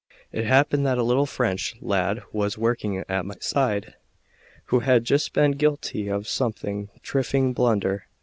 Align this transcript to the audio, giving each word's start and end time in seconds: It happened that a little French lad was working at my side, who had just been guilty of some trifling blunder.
It 0.31 0.45
happened 0.45 0.83
that 0.87 0.97
a 0.97 1.03
little 1.03 1.27
French 1.27 1.75
lad 1.79 2.23
was 2.33 2.57
working 2.57 2.97
at 3.07 3.23
my 3.23 3.35
side, 3.39 3.93
who 4.65 4.79
had 4.79 5.03
just 5.05 5.31
been 5.31 5.51
guilty 5.51 6.07
of 6.07 6.27
some 6.27 6.55
trifling 7.03 7.53
blunder. 7.53 8.07